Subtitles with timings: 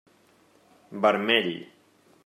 [1.05, 1.55] Vermell.